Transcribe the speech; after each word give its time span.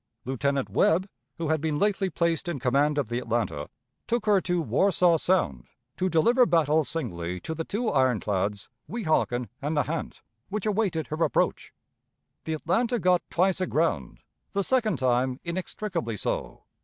Lieutenant 0.25 0.67
Webb, 0.67 1.07
who 1.37 1.49
had 1.49 1.61
been 1.61 1.77
lately 1.77 2.09
placed 2.09 2.47
in 2.47 2.57
command 2.57 2.97
of 2.97 3.07
the 3.09 3.19
Atlanta, 3.19 3.69
took 4.07 4.25
her 4.25 4.41
to 4.41 4.59
Warsaw 4.59 5.17
Sound 5.17 5.65
to 5.95 6.09
deliver 6.09 6.47
battle 6.47 6.83
singly 6.83 7.39
to 7.41 7.53
the 7.53 7.63
two 7.63 7.87
ironclads 7.87 8.67
Weehawken 8.89 9.47
and 9.61 9.75
Nahant, 9.75 10.23
which 10.49 10.65
awaited 10.65 11.05
her 11.09 11.23
approach. 11.23 11.71
The 12.45 12.53
Atlanta 12.55 12.97
got 12.97 13.21
twice 13.29 13.61
aground 13.61 14.21
the 14.53 14.63
second 14.63 14.97
time, 14.97 15.39
inextricably 15.43 16.17
so. 16.17 16.63